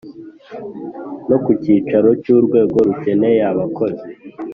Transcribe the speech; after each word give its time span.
no 1.29 1.37
ku 1.43 1.51
cyicaro 1.61 2.09
cy’urwego 2.21 2.75
rukeneye 2.87 3.41
abakozi. 3.51 4.05